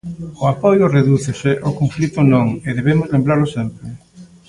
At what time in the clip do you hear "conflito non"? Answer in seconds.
1.79-2.47